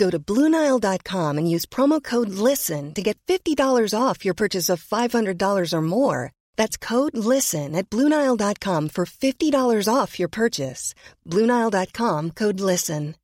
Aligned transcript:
Go 0.00 0.08
to 0.08 0.18
Bluenile.com 0.18 1.36
and 1.36 1.50
use 1.54 1.66
promo 1.66 2.02
code 2.02 2.30
LISTEN 2.30 2.94
to 2.94 3.02
get 3.02 3.18
$50 3.28 3.92
off 3.92 4.24
your 4.24 4.32
purchase 4.32 4.70
of 4.70 4.82
$500 4.82 5.72
or 5.74 5.82
more. 5.82 6.32
That's 6.56 6.78
code 6.78 7.14
LISTEN 7.14 7.76
at 7.76 7.90
Bluenile.com 7.90 8.88
for 8.88 9.04
$50 9.04 9.94
off 9.94 10.18
your 10.18 10.30
purchase. 10.30 10.94
Bluenile.com 11.28 12.30
code 12.30 12.60
LISTEN. 12.60 13.14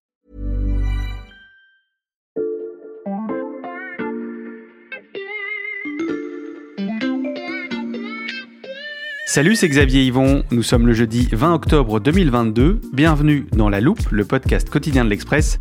Salut, 9.27 9.56
c'est 9.56 9.68
Xavier 9.68 10.05
Yvon. 10.05 10.44
Nous 10.50 10.62
sommes 10.62 10.86
le 10.86 10.92
jeudi 10.92 11.28
20 11.33 11.55
octobre 11.55 12.00
2022. 12.00 12.80
Bienvenue 12.92 13.46
dans 13.52 13.68
La 13.68 13.80
Loupe, 13.80 14.11
le 14.11 14.24
podcast 14.24 14.70
quotidien 14.70 15.05
de 15.05 15.11
l'Express. 15.11 15.58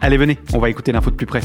Allez, 0.00 0.16
venez, 0.16 0.38
on 0.52 0.58
va 0.58 0.70
écouter 0.70 0.92
l'info 0.92 1.10
de 1.10 1.16
plus 1.16 1.26
près. 1.26 1.40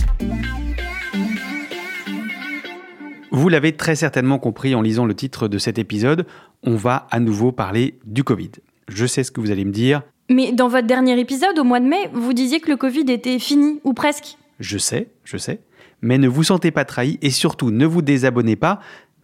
Vous 3.31 3.47
l'avez 3.47 3.73
très 3.73 3.95
certainement 3.95 4.39
compris 4.39 4.75
en 4.75 4.81
lisant 4.81 5.05
le 5.05 5.13
titre 5.13 5.47
de 5.47 5.57
cet 5.57 5.77
épisode, 5.77 6.25
on 6.63 6.75
va 6.75 7.07
à 7.11 7.19
nouveau 7.19 7.51
parler 7.51 7.99
du 8.05 8.23
Covid. 8.23 8.51
Je 8.87 9.05
sais 9.05 9.23
ce 9.23 9.31
que 9.31 9.39
vous 9.39 9.51
allez 9.51 9.65
me 9.65 9.71
dire. 9.71 10.01
Mais 10.29 10.51
dans 10.51 10.67
votre 10.67 10.87
dernier 10.87 11.19
épisode, 11.19 11.57
au 11.57 11.63
mois 11.63 11.79
de 11.79 11.85
mai, 11.85 12.09
vous 12.13 12.33
disiez 12.33 12.59
que 12.59 12.69
le 12.69 12.77
Covid 12.77 13.05
était 13.09 13.39
fini, 13.39 13.79
ou 13.83 13.93
presque. 13.93 14.37
Je 14.59 14.77
sais, 14.77 15.09
je 15.23 15.37
sais. 15.37 15.61
Mais 16.01 16.17
ne 16.17 16.27
vous 16.27 16.43
sentez 16.43 16.71
pas 16.71 16.85
trahi 16.85 17.17
et 17.21 17.29
surtout 17.29 17.71
ne 17.71 17.85
vous 17.85 18.01
désabonnez 18.01 18.55
pas. 18.55 18.79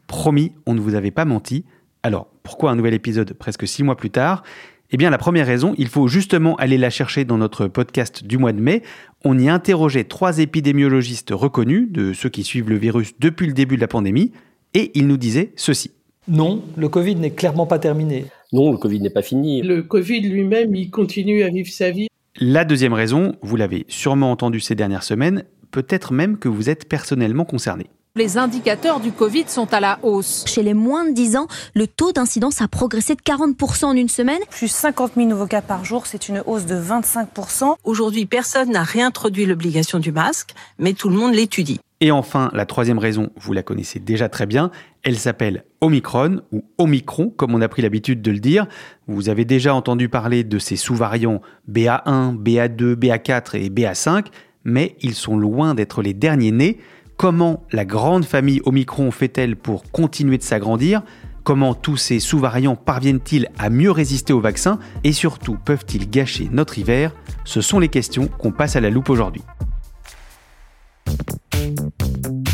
Promis, 0.08 0.54
on 0.66 0.74
ne 0.74 0.80
vous 0.80 0.96
avait 0.96 1.12
pas 1.12 1.26
menti. 1.26 1.66
Alors, 2.04 2.28
pourquoi 2.44 2.72
un 2.72 2.76
nouvel 2.76 2.94
épisode 2.94 3.34
presque 3.34 3.68
six 3.68 3.84
mois 3.84 3.98
plus 3.98 4.12
tard? 4.12 4.44
Eh 4.92 4.98
bien, 4.98 5.10
la 5.10 5.18
première 5.18 5.48
raison, 5.48 5.74
il 5.78 5.88
faut 5.88 6.08
justement 6.08 6.56
aller 6.58 6.78
la 6.78 6.90
chercher 6.90 7.26
dans 7.26 7.38
notre 7.38 7.68
podcast 7.68 8.24
du 8.24 8.38
mois 8.38 8.54
de 8.54 8.62
mai. 8.62 8.84
On 9.24 9.38
y 9.38 9.50
interrogeait 9.50 10.04
trois 10.04 10.38
épidémiologistes 10.38 11.32
reconnus, 11.32 11.92
de 11.92 12.14
ceux 12.14 12.30
qui 12.30 12.44
suivent 12.44 12.70
le 12.70 12.78
virus 12.78 13.14
depuis 13.20 13.48
le 13.48 13.54
début 13.54 13.78
de 13.78 13.82
la 13.82 13.88
pandémie, 13.88 14.32
et 14.76 14.92
ils 14.94 15.08
nous 15.08 15.18
disaient 15.18 15.52
ceci. 15.56 15.92
Non, 16.28 16.64
le 16.78 16.88
Covid 16.88 17.16
n'est 17.16 17.32
clairement 17.32 17.66
pas 17.66 17.80
terminé. 17.80 18.26
Non, 18.54 18.72
le 18.72 18.78
Covid 18.78 19.00
n'est 19.00 19.10
pas 19.10 19.22
fini. 19.22 19.62
Le 19.64 19.82
Covid 19.82 20.22
lui-même, 20.22 20.76
il 20.76 20.92
continue 20.92 21.44
à 21.44 21.50
vivre 21.50 21.70
sa 21.70 21.90
vie. 21.90 22.08
La 22.40 22.66
deuxième 22.66 22.94
raison, 22.94 23.36
vous 23.42 23.56
l'avez 23.56 23.86
sûrement 23.88 24.32
entendu 24.32 24.60
ces 24.60 24.76
dernières 24.76 25.04
semaines, 25.04 25.46
peut-être 25.72 26.14
même 26.14 26.38
que 26.38 26.50
vous 26.50 26.70
êtes 26.70 26.88
personnellement 26.88 27.46
concerné. 27.46 27.88
Les 28.18 28.38
indicateurs 28.38 29.02
du 29.02 29.12
Covid 29.12 29.44
sont 29.50 29.74
à 29.74 29.82
la 29.82 30.00
hausse. 30.02 30.46
Chez 30.48 30.64
les 30.64 30.74
moins 30.74 31.04
de 31.04 31.14
10 31.14 31.36
ans, 31.36 31.48
le 31.74 31.86
taux 31.86 32.14
d'incidence 32.14 32.62
a 32.62 32.70
progressé 32.70 33.14
de 33.14 33.20
40% 33.20 33.88
en 33.88 33.94
une 33.94 34.08
semaine. 34.08 34.40
Plus 34.52 34.70
50 34.70 35.16
000 35.18 35.28
nouveaux 35.28 35.48
cas 35.48 35.62
par 35.62 35.84
jour, 35.84 36.06
c'est 36.06 36.30
une 36.30 36.42
hausse 36.46 36.66
de 36.66 36.76
25%. 36.76 37.76
Aujourd'hui, 37.84 38.26
personne 38.26 38.72
n'a 38.72 38.84
réintroduit 38.84 39.46
l'obligation 39.46 40.00
du 40.00 40.14
masque, 40.14 40.52
mais 40.80 40.94
tout 40.94 41.10
le 41.10 41.18
monde 41.18 41.34
l'étudie. 41.34 41.82
Et 42.00 42.10
enfin, 42.10 42.52
la 42.54 42.66
troisième 42.66 43.00
raison, 43.00 43.32
vous 43.36 43.52
la 43.52 43.64
connaissez 43.64 44.00
déjà 44.00 44.30
très 44.30 44.46
bien, 44.46 44.72
elle 45.04 45.18
s'appelle 45.18 45.66
Omicron 45.82 46.40
ou 46.54 46.64
Omicron, 46.78 47.34
comme 47.36 47.54
on 47.54 47.60
a 47.60 47.68
pris 47.68 47.82
l'habitude 47.82 48.22
de 48.22 48.32
le 48.32 48.40
dire. 48.40 48.66
Vous 49.08 49.28
avez 49.28 49.44
déjà 49.44 49.76
entendu 49.76 50.08
parler 50.08 50.46
de 50.46 50.58
ces 50.58 50.78
sous-variants 50.78 51.42
BA1, 51.70 52.38
BA2, 52.42 52.96
BA4 52.96 53.58
et 53.58 53.70
BA5, 53.70 54.28
mais 54.64 54.96
ils 55.02 55.16
sont 55.16 55.36
loin 55.36 55.76
d'être 55.76 56.02
les 56.02 56.14
derniers 56.14 56.52
nés. 56.52 56.80
Comment 57.18 57.64
la 57.72 57.86
grande 57.86 58.26
famille 58.26 58.62
Omicron 58.66 59.10
fait-elle 59.10 59.56
pour 59.56 59.90
continuer 59.92 60.38
de 60.38 60.44
s'agrandir? 60.44 61.02
Comment 61.44 61.74
tous 61.74 61.96
ces 61.96 62.20
sous-variants 62.20 62.76
parviennent-ils 62.76 63.48
à 63.58 63.70
mieux 63.70 63.92
résister 63.92 64.34
au 64.34 64.42
vaccin? 64.42 64.80
Et 65.06 65.14
surtout, 65.14 65.58
peuvent-ils 65.64 66.10
gâcher 66.10 66.50
notre 66.52 66.78
hiver? 66.78 67.16
Ce 67.46 67.62
sont 67.62 67.80
les 67.80 67.88
questions 67.88 68.28
qu'on 68.28 68.52
passe 68.52 68.76
à 68.76 68.82
la 68.82 68.90
loupe 68.90 69.10
aujourd'hui. 69.10 69.44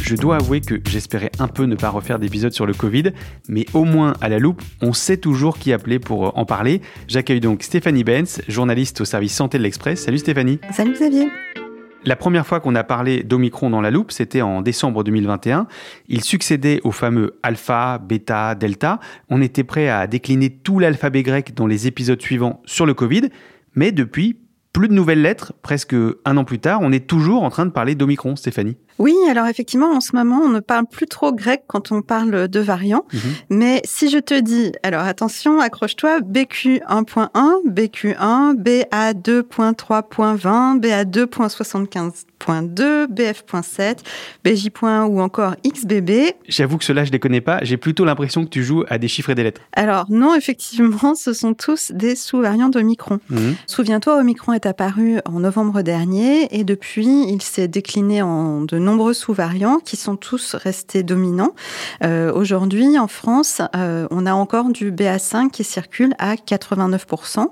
Je 0.03 0.15
dois 0.15 0.35
avouer 0.35 0.61
que 0.61 0.79
j'espérais 0.85 1.31
un 1.39 1.47
peu 1.47 1.63
ne 1.63 1.75
pas 1.75 1.89
refaire 1.89 2.19
d'épisode 2.19 2.51
sur 2.51 2.65
le 2.65 2.73
Covid, 2.73 3.13
mais 3.47 3.65
au 3.73 3.85
moins 3.85 4.13
à 4.21 4.29
la 4.29 4.37
loupe, 4.37 4.61
on 4.81 4.93
sait 4.93 5.17
toujours 5.17 5.57
qui 5.57 5.73
appeler 5.73 5.97
pour 5.97 6.37
en 6.37 6.45
parler. 6.45 6.81
J'accueille 7.07 7.39
donc 7.39 7.63
Stéphanie 7.63 8.03
Benz, 8.03 8.41
journaliste 8.47 9.01
au 9.01 9.05
service 9.05 9.33
santé 9.33 9.57
de 9.57 9.63
l'Express. 9.63 10.03
Salut 10.03 10.19
Stéphanie. 10.19 10.59
Salut 10.71 10.93
Xavier. 10.93 11.29
La 12.03 12.15
première 12.15 12.47
fois 12.47 12.59
qu'on 12.59 12.73
a 12.73 12.83
parlé 12.83 13.21
d'Omicron 13.21 13.69
dans 13.69 13.79
la 13.81 13.91
loupe, 13.91 14.11
c'était 14.11 14.41
en 14.41 14.63
décembre 14.63 15.03
2021. 15.03 15.67
Il 16.07 16.23
succédait 16.23 16.81
au 16.83 16.91
fameux 16.91 17.37
alpha, 17.43 17.99
bêta, 17.99 18.55
delta. 18.55 18.99
On 19.29 19.39
était 19.39 19.63
prêt 19.63 19.87
à 19.87 20.07
décliner 20.07 20.49
tout 20.49 20.79
l'alphabet 20.79 21.21
grec 21.21 21.53
dans 21.53 21.67
les 21.67 21.85
épisodes 21.85 22.19
suivants 22.19 22.63
sur 22.65 22.87
le 22.87 22.95
Covid, 22.95 23.29
mais 23.75 23.91
depuis, 23.91 24.37
plus 24.73 24.87
de 24.87 24.93
nouvelles 24.93 25.21
lettres, 25.21 25.51
presque 25.61 25.93
un 26.25 26.37
an 26.37 26.45
plus 26.45 26.59
tard, 26.59 26.79
on 26.81 26.93
est 26.93 27.05
toujours 27.05 27.43
en 27.43 27.49
train 27.49 27.65
de 27.65 27.71
parler 27.71 27.93
d'Omicron, 27.93 28.37
Stéphanie. 28.37 28.77
Oui, 28.99 29.13
alors 29.29 29.47
effectivement, 29.47 29.91
en 29.91 29.99
ce 29.99 30.15
moment, 30.15 30.39
on 30.41 30.47
ne 30.49 30.61
parle 30.61 30.85
plus 30.85 31.07
trop 31.07 31.33
grec 31.33 31.63
quand 31.67 31.91
on 31.91 32.01
parle 32.01 32.47
de 32.47 32.59
variants. 32.61 33.03
Mhm. 33.11 33.19
Mais 33.49 33.81
si 33.83 34.09
je 34.09 34.17
te 34.17 34.39
dis, 34.39 34.71
alors 34.83 35.03
attention, 35.03 35.59
accroche-toi, 35.59 36.21
BQ1.1, 36.21 37.63
BQ1, 37.65 38.55
BA2.3.20, 38.55 40.79
BA2.75 40.79 42.23
BF.2, 42.47 43.07
BF.7, 43.07 43.97
BJ. 44.43 44.69
ou 45.09 45.21
encore 45.21 45.55
XBB. 45.65 46.33
J'avoue 46.47 46.77
que 46.77 46.83
ceux-là, 46.83 47.05
je 47.05 47.11
les 47.11 47.19
connais 47.19 47.41
pas. 47.41 47.59
J'ai 47.63 47.77
plutôt 47.77 48.05
l'impression 48.05 48.43
que 48.43 48.49
tu 48.49 48.63
joues 48.63 48.83
à 48.89 48.97
des 48.97 49.07
chiffres 49.07 49.29
et 49.29 49.35
des 49.35 49.43
lettres. 49.43 49.61
Alors, 49.73 50.05
non, 50.09 50.35
effectivement, 50.35 51.15
ce 51.15 51.33
sont 51.33 51.53
tous 51.53 51.91
des 51.91 52.15
sous-variants 52.15 52.69
d'Omicron. 52.69 53.19
Mhm. 53.29 53.55
Souviens-toi, 53.67 54.17
Omicron 54.19 54.53
est 54.53 54.65
apparu 54.65 55.19
en 55.25 55.39
novembre 55.39 55.81
dernier 55.81 56.47
et 56.57 56.63
depuis, 56.63 57.25
il 57.27 57.41
s'est 57.41 57.67
décliné 57.67 58.21
en 58.21 58.61
de 58.61 58.77
nombreux 58.77 59.13
sous-variants 59.13 59.79
qui 59.79 59.97
sont 59.97 60.15
tous 60.15 60.55
restés 60.55 61.03
dominants. 61.03 61.53
Euh, 62.03 62.31
aujourd'hui, 62.33 62.97
en 62.97 63.07
France, 63.07 63.61
euh, 63.75 64.07
on 64.11 64.25
a 64.25 64.33
encore 64.33 64.69
du 64.69 64.91
BA5 64.91 65.49
qui 65.49 65.63
circule 65.63 66.13
à 66.19 66.35
89%. 66.35 67.47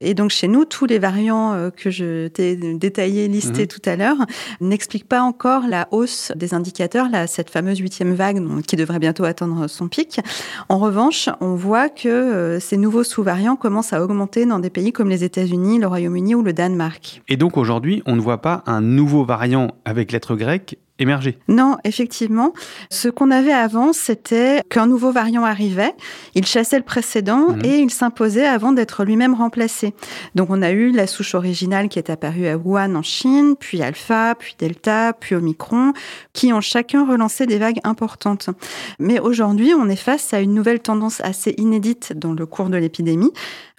Et 0.00 0.14
donc, 0.14 0.30
chez 0.30 0.48
nous, 0.48 0.64
tous 0.64 0.86
les 0.86 0.98
variants 0.98 1.52
euh, 1.54 1.70
que 1.70 1.90
je 1.90 2.28
t'ai 2.28 2.56
détaillés, 2.56 3.28
listés 3.28 3.62
mhm. 3.62 3.68
tout 3.68 3.82
à 3.84 3.96
l'heure, 3.96 4.25
n'expliquent 4.60 5.08
pas 5.08 5.22
encore 5.22 5.66
la 5.68 5.88
hausse 5.90 6.32
des 6.36 6.54
indicateurs, 6.54 7.08
là, 7.08 7.26
cette 7.26 7.50
fameuse 7.50 7.78
huitième 7.78 8.14
vague 8.14 8.42
qui 8.62 8.76
devrait 8.76 8.98
bientôt 8.98 9.24
atteindre 9.24 9.68
son 9.68 9.88
pic. 9.88 10.20
En 10.68 10.78
revanche, 10.78 11.28
on 11.40 11.54
voit 11.54 11.88
que 11.88 12.08
euh, 12.08 12.60
ces 12.60 12.76
nouveaux 12.76 13.04
sous-variants 13.04 13.56
commencent 13.56 13.92
à 13.92 14.02
augmenter 14.02 14.46
dans 14.46 14.58
des 14.58 14.70
pays 14.70 14.92
comme 14.92 15.08
les 15.08 15.24
États-Unis, 15.24 15.78
le 15.78 15.86
Royaume-Uni 15.86 16.34
ou 16.34 16.42
le 16.42 16.52
Danemark. 16.52 17.22
Et 17.28 17.36
donc 17.36 17.56
aujourd'hui, 17.56 18.02
on 18.06 18.16
ne 18.16 18.20
voit 18.20 18.42
pas 18.42 18.62
un 18.66 18.80
nouveau 18.80 19.24
variant 19.24 19.68
avec 19.84 20.12
lettre 20.12 20.36
grecque 20.36 20.78
émerger. 20.98 21.38
Non, 21.48 21.76
effectivement. 21.84 22.52
Ce 22.90 23.08
qu'on 23.08 23.30
avait 23.30 23.52
avant, 23.52 23.92
c'était 23.92 24.62
qu'un 24.70 24.86
nouveau 24.86 25.12
variant 25.12 25.44
arrivait, 25.44 25.92
il 26.34 26.46
chassait 26.46 26.78
le 26.78 26.84
précédent 26.84 27.50
Mhm. 27.50 27.64
et 27.64 27.78
il 27.80 27.90
s'imposait 27.90 28.46
avant 28.46 28.72
d'être 28.72 29.04
lui-même 29.04 29.34
remplacé. 29.34 29.94
Donc 30.34 30.48
on 30.50 30.62
a 30.62 30.70
eu 30.70 30.90
la 30.92 31.06
souche 31.06 31.34
originale 31.34 31.88
qui 31.88 31.98
est 31.98 32.10
apparue 32.10 32.46
à 32.46 32.56
Wuhan 32.56 32.94
en 32.94 33.02
Chine, 33.02 33.56
puis 33.58 33.82
Alpha, 33.82 34.34
puis 34.38 34.54
Delta, 34.58 35.12
puis 35.12 35.34
Omicron, 35.34 35.92
qui 36.32 36.52
ont 36.52 36.60
chacun 36.60 37.06
relancé 37.06 37.46
des 37.46 37.58
vagues 37.58 37.80
importantes. 37.84 38.50
Mais 38.98 39.20
aujourd'hui, 39.20 39.72
on 39.74 39.88
est 39.88 39.96
face 39.96 40.32
à 40.32 40.40
une 40.40 40.54
nouvelle 40.54 40.80
tendance 40.80 41.20
assez 41.20 41.54
inédite 41.58 42.12
dans 42.16 42.32
le 42.32 42.46
cours 42.46 42.70
de 42.70 42.76
l'épidémie. 42.76 43.32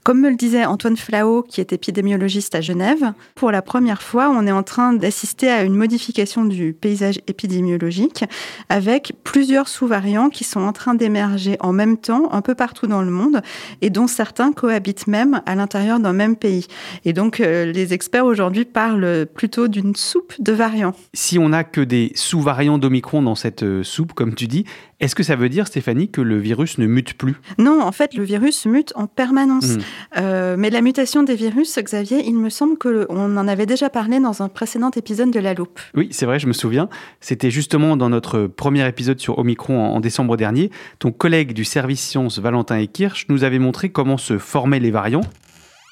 Comme 0.07 0.21
me 0.21 0.29
le 0.29 0.37
disait 0.37 0.63
Antoine 0.63 0.95
Flao, 0.95 1.43
qui 1.43 1.59
est 1.59 1.73
épidémiologiste 1.73 2.55
à 2.55 2.61
Genève, 2.61 3.11
pour 3.35 3.51
la 3.51 3.61
première 3.61 4.01
fois, 4.01 4.29
on 4.29 4.47
est 4.47 4.53
en 4.53 4.63
train 4.63 4.93
d'assister 4.93 5.49
à 5.49 5.63
une 5.63 5.75
modification 5.75 6.45
du 6.45 6.71
paysage 6.71 7.19
épidémiologique 7.27 8.23
avec 8.69 9.11
plusieurs 9.25 9.67
sous-variants 9.67 10.29
qui 10.29 10.45
sont 10.45 10.61
en 10.61 10.71
train 10.71 10.95
d'émerger 10.95 11.57
en 11.59 11.73
même 11.73 11.97
temps 11.97 12.29
un 12.31 12.41
peu 12.41 12.55
partout 12.55 12.87
dans 12.87 13.01
le 13.01 13.11
monde 13.11 13.41
et 13.81 13.89
dont 13.89 14.07
certains 14.07 14.53
cohabitent 14.53 15.07
même 15.07 15.41
à 15.45 15.55
l'intérieur 15.55 15.99
d'un 15.99 16.13
même 16.13 16.37
pays. 16.37 16.67
Et 17.03 17.11
donc, 17.11 17.41
euh, 17.41 17.65
les 17.65 17.93
experts 17.93 18.25
aujourd'hui 18.25 18.63
parlent 18.63 19.25
plutôt 19.25 19.67
d'une 19.67 19.93
soupe 19.93 20.35
de 20.39 20.53
variants. 20.53 20.95
Si 21.13 21.37
on 21.37 21.49
n'a 21.49 21.65
que 21.65 21.81
des 21.81 22.13
sous-variants 22.15 22.77
d'Omicron 22.77 23.21
dans 23.21 23.35
cette 23.35 23.63
euh, 23.63 23.83
soupe, 23.83 24.13
comme 24.13 24.35
tu 24.35 24.47
dis, 24.47 24.63
est-ce 24.99 25.13
que 25.13 25.21
ça 25.21 25.35
veut 25.35 25.49
dire, 25.49 25.67
Stéphanie, 25.67 26.09
que 26.09 26.21
le 26.21 26.39
virus 26.39 26.79
ne 26.79 26.87
mute 26.87 27.13
plus? 27.13 27.35
Non, 27.59 27.81
en 27.81 27.91
fait, 27.91 28.15
le 28.15 28.23
virus 28.23 28.65
mute 28.65 28.93
en 28.95 29.05
permanence. 29.05 29.75
Mmh. 29.75 29.79
Euh, 30.17 30.55
mais 30.57 30.71
la 30.71 30.81
mutation 30.81 31.21
des 31.21 31.35
virus, 31.35 31.77
Xavier, 31.77 32.25
il 32.25 32.35
me 32.35 32.49
semble 32.49 32.79
qu'on 32.79 33.37
en 33.37 33.47
avait 33.47 33.67
déjà 33.67 33.91
parlé 33.91 34.19
dans 34.19 34.41
un 34.41 34.49
précédent 34.49 34.89
épisode 34.89 35.29
de 35.29 35.39
La 35.39 35.53
Loupe. 35.53 35.79
Oui, 35.93 36.07
c'est 36.11 36.25
vrai, 36.25 36.39
je 36.39 36.47
me 36.47 36.53
souviens. 36.53 36.89
C'était 37.21 37.51
justement 37.51 37.95
dans 37.95 38.09
notre 38.09 38.47
premier 38.47 38.87
épisode 38.87 39.19
sur 39.19 39.37
Omicron 39.37 39.79
en, 39.79 39.99
décembre 39.99 40.35
dernier. 40.35 40.71
Ton 40.97 41.11
collègue 41.11 41.53
du 41.53 41.63
service 41.63 42.01
sciences, 42.01 42.39
Valentin 42.39 42.79
Ekirch, 42.79 43.27
nous 43.29 43.43
avait 43.43 43.59
montré 43.59 43.89
comment 43.89 44.17
se 44.17 44.39
formaient 44.39 44.79
les 44.79 44.91
variants. 44.91 45.21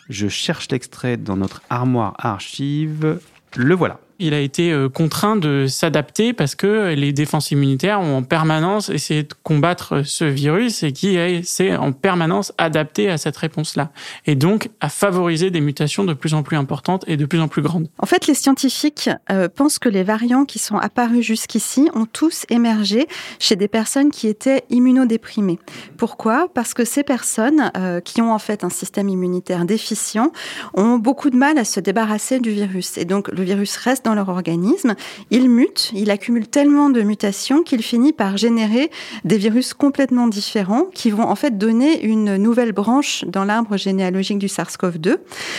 Je 0.10 0.28
cherche 0.28 0.68
l'extrait 0.72 1.18
dans 1.18 1.38
notre 1.38 1.62
armoire 1.70 2.16
archive. 2.18 3.20
Le 3.56 3.76
voilà 3.76 4.00
il 4.20 4.34
a 4.34 4.40
été 4.40 4.72
euh, 4.72 4.90
contraint 4.90 5.36
de 5.36 5.68
s'adapter 5.68 6.34
parce 6.34 6.56
que 6.56 6.94
les 6.94 7.14
défenses 7.14 7.52
immunitaires 7.52 8.00
ont 8.00 8.18
en 8.18 8.24
permanence 8.24 8.90
essayé 8.90 9.24
de 9.24 9.34
combattre 9.44 10.04
ce 10.06 10.26
virus 10.26 10.84
et 10.84 10.92
qui 10.92 11.18
s'est 11.44 11.76
en 11.76 11.92
permanence 11.92 12.54
adapté 12.58 13.10
à 13.10 13.18
cette 13.18 13.38
réponse-là. 13.38 13.92
Et 14.26 14.36
donc 14.36 14.70
à 14.80 14.90
favoriser 14.90 15.52
des 15.52 15.62
mutations 15.62 16.04
de 16.04 16.14
plus 16.14 16.34
en 16.34 16.44
plus 16.44 16.58
importantes 16.58 17.04
et 17.08 17.18
de 17.18 17.26
plus 17.26 17.40
en 17.40 17.48
plus 17.48 17.62
grandes. 17.62 17.88
En 18.00 18.06
fait, 18.06 18.28
les 18.28 18.34
scientifiques 18.34 19.10
euh, 19.32 19.50
pensent 19.50 19.80
que 19.80 19.90
les 19.90 20.04
variants 20.04 20.46
qui 20.46 20.60
sont 20.60 20.78
apparus 20.78 21.26
jusqu'ici 21.26 21.90
ont 21.94 22.06
tous 22.06 22.46
émergé 22.50 23.08
chez 23.40 23.56
des 23.56 23.68
personnes 23.68 24.12
qui 24.12 24.28
étaient 24.28 24.64
immunodéprimées. 24.70 25.60
Pourquoi? 25.98 26.48
Parce 26.54 26.74
que 26.74 26.86
ces 26.86 27.04
personnes 27.04 27.72
euh, 27.78 28.00
qui 28.00 28.22
ont 28.22 28.34
en 28.34 28.40
fait 28.40 28.64
un 28.64 28.70
système 28.70 29.10
immunitaire 29.10 29.66
déficient 29.66 30.32
ont 30.74 30.98
beaucoup 30.98 31.30
de 31.30 31.38
mal 31.38 31.58
à 31.58 31.66
se 31.66 31.80
débarrasser 31.80 32.40
du 32.40 32.52
virus. 32.52 32.98
Et 32.98 33.06
donc 33.06 33.30
le 33.30 33.44
virus 33.44 33.76
reste 33.78 34.05
dans 34.06 34.14
leur 34.14 34.30
organisme, 34.30 34.96
il 35.32 35.50
mute, 35.50 35.92
il 35.94 36.12
accumule 36.12 36.48
tellement 36.48 36.90
de 36.90 37.02
mutations 37.02 37.64
qu'il 37.64 37.82
finit 37.82 38.14
par 38.14 38.38
générer 38.38 38.92
des 39.26 39.38
virus 39.38 39.74
complètement 39.74 40.28
différents 40.28 40.86
qui 40.94 41.10
vont 41.10 41.24
en 41.24 41.36
fait 41.36 41.58
donner 41.58 42.06
une 42.06 42.38
nouvelle 42.38 42.72
branche 42.72 43.26
dans 43.28 43.44
l'arbre 43.44 43.78
généalogique 43.78 44.38
du 44.38 44.48
SARS-CoV-2. 44.48 45.18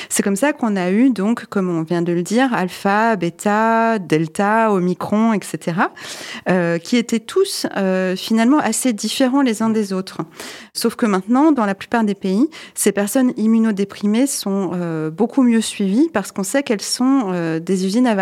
C'est 0.09 0.23
comme 0.23 0.37
ça 0.37 0.53
qu'on 0.53 0.77
a 0.77 0.91
eu 0.91 1.11
donc, 1.11 1.47
comme 1.47 1.69
on 1.69 1.83
vient 1.83 2.03
de 2.03 2.13
le 2.13 2.23
dire, 2.23 2.55
alpha, 2.55 3.17
bêta, 3.17 3.99
delta, 3.99 4.73
omicron, 4.73 5.33
etc., 5.33 5.79
euh, 6.49 6.79
qui 6.79 6.97
étaient 6.97 7.21
tous 7.21 7.67
euh, 7.77 8.15
finalement 8.15 8.59
assez 8.59 8.93
différents 8.93 9.43
les 9.43 9.61
uns 9.63 9.71
des 9.71 9.93
autres. 9.93 10.21
Sauf 10.73 10.95
que 10.95 11.07
maintenant, 11.07 11.51
dans 11.51 11.67
la 11.67 11.75
plupart 11.75 12.05
des 12.05 12.15
pays, 12.15 12.49
ces 12.75 12.93
personnes 12.93 13.33
immunodéprimées 13.37 14.29
sont 14.29 14.71
euh, 14.75 15.11
beaucoup 15.11 15.43
mieux 15.43 15.61
suivies 15.61 16.09
parce 16.13 16.31
qu'on 16.31 16.45
sait 16.45 16.63
qu'elles 16.63 16.81
sont 16.81 17.57
des 17.61 17.87
usines 17.87 18.07
à 18.07 18.15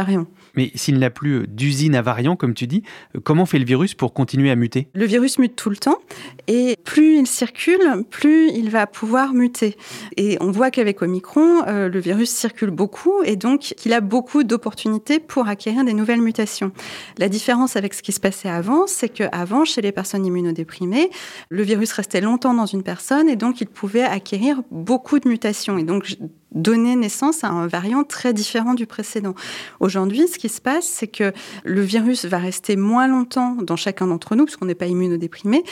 Mais 0.56 0.70
s'il 0.75 0.99
n'a 0.99 1.11
plus 1.11 1.46
d'usine 1.49 1.94
à 1.94 2.02
variants, 2.02 2.37
comme 2.37 2.55
tu 2.55 2.66
dis, 2.66 2.82
comment 3.22 3.46
fait 3.46 3.58
le 3.58 3.64
virus 3.64 3.94
pour 3.94 4.14
continuer 4.14 4.50
à 4.50 4.56
muter? 4.56 4.88
Le 4.94 5.05
virus 5.05 5.38
mute 5.38 5.56
tout 5.56 5.70
le 5.70 5.76
temps 5.76 5.99
et 6.46 6.76
plus 6.84 7.19
il 7.19 7.26
circule, 7.26 8.05
plus 8.11 8.50
il 8.50 8.70
va 8.70 8.87
pouvoir 8.87 9.32
muter. 9.32 9.76
Et 10.16 10.37
on 10.40 10.50
voit 10.50 10.70
qu'avec 10.70 11.02
Omicron, 11.02 11.64
euh, 11.66 11.88
le 11.88 11.99
virus 11.99 12.31
circule 12.31 12.70
beaucoup 12.70 13.22
et 13.25 13.37
donc 13.37 13.75
il 13.84 13.93
a 13.93 14.00
beaucoup 14.00 14.44
d'opportunités 14.44 15.19
pour 15.19 15.49
acquérir 15.49 15.84
des 15.84 15.94
nouvelles 15.94 16.22
mutations. 16.22 16.72
La 17.19 17.28
différence 17.28 17.76
avec 17.76 17.94
ce 17.94 18.02
qui 18.02 18.12
se 18.12 18.20
passait 18.20 18.49
avant, 18.49 18.87
c'est 18.87 19.08
qu'avant, 19.08 19.64
chez 19.64 19.81
les 19.81 19.93
personnes 19.93 20.25
immunodéprimées, 20.26 21.10
le 21.49 21.62
virus 21.62 21.93
restait 21.93 22.20
longtemps 22.20 22.55
dans 22.55 22.67
une 22.67 22.82
personne 22.82 23.28
et 23.28 23.37
donc 23.37 23.60
il 23.60 23.67
pouvait 23.67 24.02
acquérir 24.02 24.62
beaucoup 24.70 25.19
de 25.19 25.28
mutations. 25.28 25.78
Et 25.78 25.84
donc 25.84 26.17
donner 26.55 26.97
naissance 26.97 27.45
à 27.45 27.49
un 27.49 27.67
variant 27.67 28.05
très 28.05 28.33
différent 28.33 28.75
du 28.75 28.87
précédent. 28.87 29.35
Aujourd'hui, 29.81 30.29
ce 30.29 30.39
qui 30.39 30.49
se 30.49 30.61
passe, 30.61 30.87
c'est 30.87 31.09
que 31.09 31.33
le 31.65 31.81
virus 31.81 32.25
va 32.25 32.39
rester 32.39 32.77
moins 32.77 33.06
longtemps 33.06 33.56
dans 33.61 33.77
chacun 33.77 34.06
d'entre 34.06 34.37
nous, 34.37 34.45
puisqu'on 34.45 34.67
n'est 34.67 34.75
pas 34.75 34.87
immunodéprimé, 34.87 35.65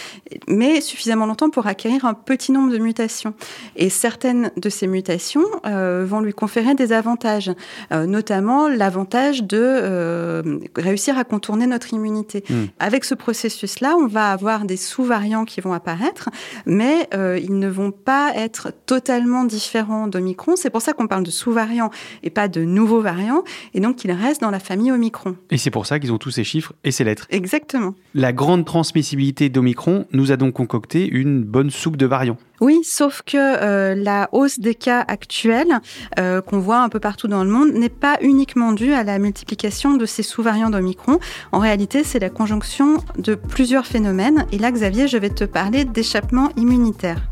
mais 0.48 0.80
suffisamment 0.80 1.26
longtemps 1.26 1.50
pour 1.50 1.66
acquérir 1.66 2.04
un 2.04 2.14
petit 2.14 2.52
nombre 2.52 2.72
de 2.72 2.78
mutations. 2.78 3.34
Et 3.76 3.90
certaines 3.90 4.50
de 4.56 4.68
ces 4.68 4.86
mutations 4.86 5.44
euh, 5.66 6.04
vont 6.06 6.20
lui 6.20 6.32
conférer 6.32 6.74
des 6.74 6.92
avantages, 6.92 7.52
euh, 7.92 8.06
notamment 8.06 8.68
l'avantage 8.68 9.44
de 9.44 9.58
euh, 9.60 10.58
réussir 10.76 11.18
à 11.18 11.24
contourner 11.24 11.66
notre 11.66 11.92
immunité. 11.94 12.44
Hmm. 12.48 12.66
Avec 12.78 13.04
ce 13.04 13.14
processus-là, 13.14 13.96
on 13.98 14.06
va 14.06 14.32
avoir 14.32 14.64
des 14.64 14.76
sous-variants 14.76 15.44
qui 15.44 15.60
vont 15.60 15.72
apparaître, 15.72 16.30
mais 16.66 17.08
ils 17.12 17.58
ne 17.58 17.68
vont 17.68 17.90
pas 17.90 18.32
être 18.34 18.72
totalement 18.86 19.44
différents 19.44 20.06
d'Omicron. 20.06 20.56
C'est 20.56 20.70
pour 20.72 20.82
ça 20.82 20.92
qu'on 20.92 21.06
parle 21.06 21.22
de 21.22 21.30
sous-variants 21.30 21.90
et 22.22 22.30
pas 22.30 22.48
de 22.48 22.64
nouveaux 22.64 23.00
variants. 23.00 23.44
Et 23.74 23.80
donc, 23.80 24.04
ils 24.04 24.12
restent 24.12 24.40
dans 24.40 24.50
la 24.50 24.58
famille 24.58 24.90
Omicron. 24.90 25.36
Et 25.50 25.58
c'est 25.58 25.70
pour 25.70 25.86
ça 25.86 26.00
qu'ils 26.00 26.12
ont 26.12 26.18
tous 26.18 26.32
ces 26.32 26.44
chiffres 26.44 26.72
et 26.82 26.90
ces 26.90 27.04
lettres. 27.04 27.26
Exactement. 27.30 27.94
La 28.14 28.32
grande 28.32 28.64
transmissibilité 28.64 29.48
d'Omicron 29.48 30.06
nous 30.12 30.32
a 30.32 30.36
donc 30.36 30.54
concocté 30.54 31.06
une 31.06 31.44
bonne 31.44 31.70
soupe 31.70 31.96
de 31.96 32.06
variants. 32.06 32.38
Oui, 32.60 32.80
sauf 32.84 33.22
que 33.22 33.36
euh, 33.36 33.96
la 33.96 34.28
hausse 34.30 34.60
des 34.60 34.76
cas 34.76 35.04
actuels 35.08 35.80
euh, 36.20 36.40
qu'on 36.40 36.60
voit 36.60 36.80
un 36.80 36.88
peu 36.88 37.00
partout 37.00 37.26
dans 37.26 37.42
le 37.42 37.50
monde 37.50 37.72
n'est 37.72 37.88
pas 37.88 38.18
uniquement 38.20 38.72
due 38.72 38.92
à 38.92 39.02
la 39.02 39.18
multiplication 39.18 39.94
de 39.94 40.06
ces 40.06 40.22
sous-variants 40.22 40.70
d'Omicron. 40.70 41.18
En 41.50 41.58
réalité, 41.58 42.04
c'est 42.04 42.20
la 42.20 42.30
conjonction 42.30 42.98
de 43.18 43.34
plusieurs 43.34 43.86
phénomènes. 43.86 44.46
Et 44.52 44.58
là, 44.58 44.70
Xavier, 44.70 45.08
je 45.08 45.18
vais 45.18 45.30
te 45.30 45.44
parler 45.44 45.84
d'échappement 45.84 46.50
immunitaire. 46.56 47.31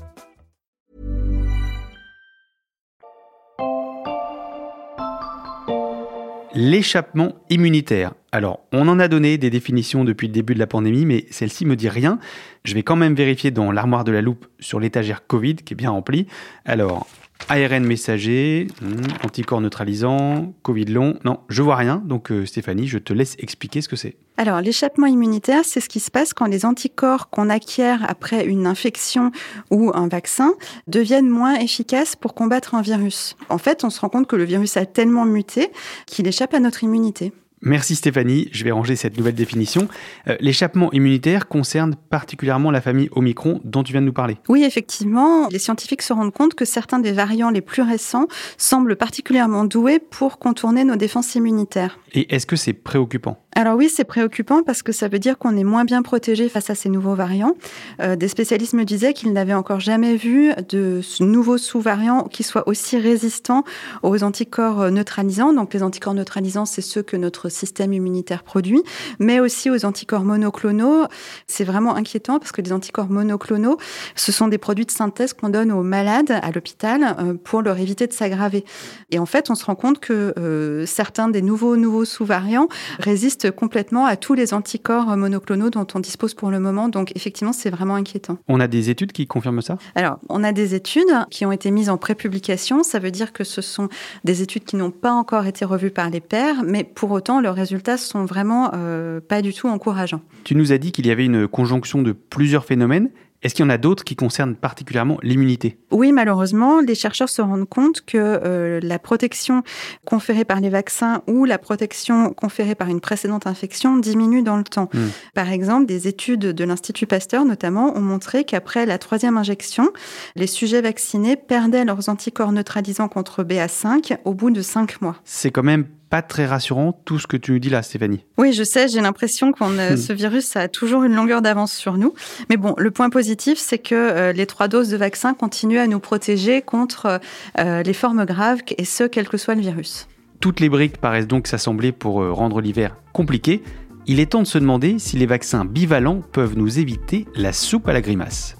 L'échappement 6.53 7.35
immunitaire. 7.49 8.13
Alors, 8.33 8.59
on 8.73 8.87
en 8.89 8.99
a 8.99 9.07
donné 9.07 9.37
des 9.37 9.49
définitions 9.49 10.03
depuis 10.03 10.27
le 10.27 10.33
début 10.33 10.53
de 10.53 10.59
la 10.59 10.67
pandémie, 10.67 11.05
mais 11.05 11.25
celle-ci 11.29 11.65
me 11.65 11.77
dit 11.77 11.87
rien. 11.87 12.19
Je 12.65 12.73
vais 12.73 12.83
quand 12.83 12.97
même 12.97 13.15
vérifier 13.15 13.51
dans 13.51 13.71
l'armoire 13.71 14.03
de 14.03 14.11
la 14.11 14.21
loupe 14.21 14.47
sur 14.59 14.79
l'étagère 14.79 15.25
Covid 15.25 15.55
qui 15.55 15.73
est 15.73 15.77
bien 15.77 15.91
remplie. 15.91 16.27
Alors, 16.65 17.07
ARN 17.49 17.83
messager, 17.83 18.67
hmm, 18.81 19.25
anticorps 19.25 19.61
neutralisant, 19.61 20.53
Covid 20.63 20.85
long. 20.85 21.17
Non, 21.25 21.39
je 21.49 21.61
vois 21.61 21.75
rien. 21.75 22.01
Donc 22.05 22.31
euh, 22.31 22.45
Stéphanie, 22.45 22.87
je 22.87 22.97
te 22.97 23.13
laisse 23.13 23.35
expliquer 23.39 23.81
ce 23.81 23.89
que 23.89 23.95
c'est. 23.95 24.15
Alors 24.37 24.61
l'échappement 24.61 25.07
immunitaire, 25.07 25.65
c'est 25.65 25.81
ce 25.81 25.89
qui 25.89 25.99
se 25.99 26.11
passe 26.11 26.33
quand 26.33 26.45
les 26.45 26.65
anticorps 26.65 27.29
qu'on 27.29 27.49
acquiert 27.49 28.05
après 28.09 28.45
une 28.45 28.65
infection 28.65 29.31
ou 29.69 29.91
un 29.93 30.07
vaccin 30.07 30.53
deviennent 30.87 31.29
moins 31.29 31.55
efficaces 31.55 32.15
pour 32.15 32.33
combattre 32.33 32.75
un 32.75 32.81
virus. 32.81 33.35
En 33.49 33.57
fait, 33.57 33.83
on 33.83 33.89
se 33.89 33.99
rend 33.99 34.09
compte 34.09 34.27
que 34.27 34.35
le 34.35 34.45
virus 34.45 34.77
a 34.77 34.85
tellement 34.85 35.25
muté 35.25 35.71
qu'il 36.07 36.27
échappe 36.27 36.53
à 36.53 36.59
notre 36.59 36.83
immunité. 36.83 37.33
Merci 37.63 37.95
Stéphanie, 37.95 38.49
je 38.51 38.63
vais 38.63 38.71
ranger 38.71 38.95
cette 38.95 39.19
nouvelle 39.19 39.35
définition. 39.35 39.87
Euh, 40.27 40.35
l'échappement 40.39 40.91
immunitaire 40.93 41.47
concerne 41.47 41.95
particulièrement 42.09 42.71
la 42.71 42.81
famille 42.81 43.07
Omicron 43.11 43.61
dont 43.63 43.83
tu 43.83 43.91
viens 43.91 44.01
de 44.01 44.07
nous 44.07 44.13
parler. 44.13 44.37
Oui, 44.49 44.63
effectivement, 44.63 45.47
les 45.49 45.59
scientifiques 45.59 46.01
se 46.01 46.11
rendent 46.11 46.33
compte 46.33 46.55
que 46.55 46.65
certains 46.65 46.97
des 46.97 47.11
variants 47.11 47.51
les 47.51 47.61
plus 47.61 47.83
récents 47.83 48.25
semblent 48.57 48.95
particulièrement 48.95 49.63
doués 49.63 49.99
pour 49.99 50.39
contourner 50.39 50.85
nos 50.85 50.95
défenses 50.95 51.35
immunitaires. 51.35 51.99
Et 52.13 52.33
est-ce 52.33 52.47
que 52.47 52.55
c'est 52.55 52.73
préoccupant? 52.73 53.37
Alors 53.53 53.75
oui, 53.75 53.89
c'est 53.89 54.05
préoccupant 54.05 54.63
parce 54.63 54.81
que 54.81 54.91
ça 54.91 55.07
veut 55.07 55.19
dire 55.19 55.37
qu'on 55.37 55.55
est 55.55 55.63
moins 55.63 55.83
bien 55.83 56.01
protégé 56.01 56.49
face 56.49 56.69
à 56.69 56.75
ces 56.75 56.89
nouveaux 56.89 57.15
variants. 57.15 57.55
Euh, 57.99 58.15
des 58.15 58.29
spécialistes 58.29 58.73
me 58.73 58.85
disaient 58.85 59.13
qu'ils 59.13 59.33
n'avaient 59.33 59.53
encore 59.53 59.81
jamais 59.81 60.15
vu 60.15 60.51
de 60.69 61.01
nouveaux 61.19 61.57
sous-variants 61.59 62.23
qui 62.23 62.43
soient 62.43 62.67
aussi 62.67 62.97
résistants 62.97 63.65
aux 64.01 64.23
anticorps 64.23 64.89
neutralisants. 64.89 65.53
Donc 65.53 65.75
les 65.75 65.83
anticorps 65.83 66.15
neutralisants, 66.15 66.65
c'est 66.65 66.81
ceux 66.81 67.03
que 67.03 67.17
notre 67.17 67.50
système 67.51 67.93
immunitaire 67.93 68.43
produit, 68.43 68.81
mais 69.19 69.39
aussi 69.39 69.69
aux 69.69 69.85
anticorps 69.85 70.23
monoclonaux. 70.23 71.05
C'est 71.47 71.63
vraiment 71.63 71.95
inquiétant 71.95 72.39
parce 72.39 72.51
que 72.51 72.61
les 72.61 72.73
anticorps 72.73 73.09
monoclonaux, 73.09 73.77
ce 74.15 74.31
sont 74.31 74.47
des 74.47 74.57
produits 74.57 74.85
de 74.85 74.91
synthèse 74.91 75.33
qu'on 75.33 75.49
donne 75.49 75.71
aux 75.71 75.83
malades 75.83 76.31
à 76.31 76.51
l'hôpital 76.51 77.15
euh, 77.19 77.33
pour 77.35 77.61
leur 77.61 77.77
éviter 77.77 78.07
de 78.07 78.13
s'aggraver. 78.13 78.65
Et 79.11 79.19
en 79.19 79.25
fait, 79.25 79.49
on 79.49 79.55
se 79.55 79.65
rend 79.65 79.75
compte 79.75 79.99
que 79.99 80.33
euh, 80.37 80.85
certains 80.85 81.29
des 81.29 81.41
nouveaux 81.41 81.75
nouveaux 81.75 82.05
sous-variants 82.05 82.67
résistent 82.99 83.51
complètement 83.51 84.05
à 84.05 84.15
tous 84.15 84.33
les 84.33 84.53
anticorps 84.53 85.17
monoclonaux 85.17 85.69
dont 85.69 85.87
on 85.93 85.99
dispose 85.99 86.33
pour 86.33 86.51
le 86.51 86.59
moment. 86.59 86.89
Donc 86.89 87.11
effectivement, 87.15 87.53
c'est 87.53 87.69
vraiment 87.69 87.95
inquiétant. 87.95 88.37
On 88.47 88.59
a 88.59 88.67
des 88.67 88.89
études 88.89 89.11
qui 89.11 89.27
confirment 89.27 89.61
ça? 89.61 89.77
Alors, 89.95 90.19
on 90.29 90.43
a 90.43 90.51
des 90.51 90.75
études 90.75 91.11
qui 91.29 91.45
ont 91.45 91.51
été 91.51 91.71
mises 91.71 91.89
en 91.89 91.97
prépublication. 91.97 92.83
Ça 92.83 92.99
veut 92.99 93.11
dire 93.11 93.33
que 93.33 93.43
ce 93.43 93.61
sont 93.61 93.89
des 94.23 94.41
études 94.41 94.63
qui 94.63 94.75
n'ont 94.75 94.91
pas 94.91 95.11
encore 95.11 95.45
été 95.45 95.65
revues 95.65 95.91
par 95.91 96.09
les 96.09 96.21
pairs, 96.21 96.63
mais 96.65 96.83
pour 96.83 97.11
autant, 97.11 97.40
leurs 97.41 97.55
résultats 97.55 97.97
sont 97.97 98.25
vraiment 98.25 98.71
euh, 98.73 99.19
pas 99.19 99.41
du 99.41 99.53
tout 99.53 99.67
encourageants. 99.67 100.21
Tu 100.43 100.55
nous 100.55 100.71
as 100.71 100.77
dit 100.77 100.91
qu'il 100.91 101.07
y 101.07 101.11
avait 101.11 101.25
une 101.25 101.47
conjonction 101.47 102.01
de 102.01 102.11
plusieurs 102.11 102.65
phénomènes. 102.65 103.09
Est-ce 103.43 103.55
qu'il 103.55 103.63
y 103.63 103.65
en 103.65 103.71
a 103.71 103.77
d'autres 103.77 104.03
qui 104.03 104.15
concernent 104.15 104.55
particulièrement 104.55 105.17
l'immunité? 105.23 105.77
Oui, 105.91 106.11
malheureusement, 106.11 106.79
les 106.79 106.93
chercheurs 106.95 107.29
se 107.29 107.41
rendent 107.41 107.67
compte 107.67 108.01
que 108.01 108.17
euh, 108.17 108.79
la 108.83 108.99
protection 108.99 109.63
conférée 110.05 110.45
par 110.45 110.59
les 110.59 110.69
vaccins 110.69 111.23
ou 111.27 111.45
la 111.45 111.57
protection 111.57 112.33
conférée 112.33 112.75
par 112.75 112.87
une 112.87 113.01
précédente 113.01 113.47
infection 113.47 113.97
diminue 113.97 114.43
dans 114.43 114.57
le 114.57 114.63
temps. 114.63 114.89
Hmm. 114.93 115.07
Par 115.33 115.51
exemple, 115.51 115.87
des 115.87 116.07
études 116.07 116.39
de 116.39 116.63
l'Institut 116.63 117.07
Pasteur 117.07 117.45
notamment 117.45 117.97
ont 117.97 118.01
montré 118.01 118.43
qu'après 118.43 118.85
la 118.85 118.97
troisième 118.97 119.37
injection, 119.37 119.89
les 120.35 120.47
sujets 120.47 120.81
vaccinés 120.81 121.35
perdaient 121.35 121.85
leurs 121.85 122.09
anticorps 122.09 122.51
neutralisants 122.51 123.07
contre 123.07 123.43
BA5 123.43 124.17
au 124.25 124.33
bout 124.33 124.51
de 124.51 124.61
cinq 124.61 125.01
mois. 125.01 125.15
C'est 125.23 125.51
quand 125.51 125.63
même 125.63 125.85
pas 126.11 126.21
très 126.21 126.45
rassurant 126.45 126.91
tout 127.05 127.19
ce 127.19 127.25
que 127.25 127.37
tu 127.37 127.53
nous 127.53 127.59
dis 127.59 127.69
là, 127.69 127.81
Stéphanie. 127.81 128.25
Oui, 128.37 128.51
je 128.51 128.63
sais, 128.63 128.89
j'ai 128.89 128.99
l'impression 128.99 129.53
que 129.53 129.63
Hmm. 129.63 129.95
ce 129.95 130.11
virus 130.11 130.57
a 130.57 130.67
toujours 130.67 131.03
une 131.03 131.15
longueur 131.15 131.41
d'avance 131.41 131.71
sur 131.71 131.97
nous. 131.97 132.13
Mais 132.49 132.57
bon, 132.57 132.75
le 132.77 132.91
point 132.91 133.09
positif, 133.09 133.30
c'est 133.39 133.77
que 133.77 133.95
euh, 133.95 134.33
les 134.33 134.45
trois 134.45 134.67
doses 134.67 134.89
de 134.89 134.97
vaccin 134.97 135.33
continuent 135.33 135.79
à 135.79 135.87
nous 135.87 135.99
protéger 135.99 136.61
contre 136.61 137.19
euh, 137.59 137.83
les 137.83 137.93
formes 137.93 138.25
graves, 138.25 138.61
et 138.77 138.85
ce, 138.85 139.03
quel 139.03 139.27
que 139.27 139.37
soit 139.37 139.55
le 139.55 139.61
virus. 139.61 140.07
Toutes 140.39 140.59
les 140.59 140.69
briques 140.69 140.97
paraissent 140.97 141.27
donc 141.27 141.47
s'assembler 141.47 141.91
pour 141.91 142.21
euh, 142.21 142.31
rendre 142.31 142.61
l'hiver 142.61 142.97
compliqué. 143.13 143.61
Il 144.07 144.19
est 144.19 144.31
temps 144.31 144.41
de 144.41 144.47
se 144.47 144.57
demander 144.57 144.97
si 144.97 145.17
les 145.17 145.27
vaccins 145.27 145.65
bivalents 145.65 146.21
peuvent 146.31 146.57
nous 146.57 146.79
éviter 146.79 147.27
la 147.35 147.53
soupe 147.53 147.87
à 147.87 147.93
la 147.93 148.01
grimace. 148.01 148.55